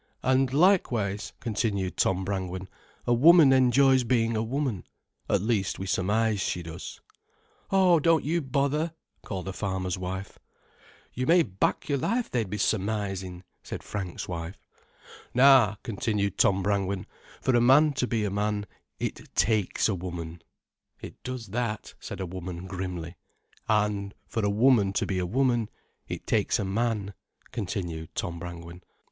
[0.23, 2.67] "And likewise," continued Tom Brangwen,
[3.05, 4.83] "a woman enjoys being a woman:
[5.29, 6.99] at least we surmise she does——"
[7.69, 10.39] "Oh, don't you bother——" called a farmer's wife.
[11.13, 14.57] "You may back your life they'd be summisin'." said Frank's wife.
[15.35, 17.05] "Now," continued Tom Brangwen,
[17.39, 18.65] "for a man to be a man,
[18.97, 20.41] it takes a woman——"
[20.99, 23.17] "It does that," said a woman grimly.
[23.69, 25.69] "And for a woman to be a woman,
[26.07, 27.13] it takes a man——"
[27.51, 28.81] continued Tom Brangwen.